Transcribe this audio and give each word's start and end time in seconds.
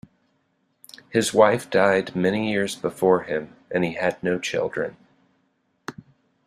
His 1.09 1.31
wife 1.31 1.69
died 1.69 2.15
many 2.15 2.51
years 2.51 2.75
before 2.75 3.21
him 3.21 3.55
and 3.69 3.83
he 3.83 3.93
had 3.93 4.17
no 4.23 4.39
children. 4.39 4.97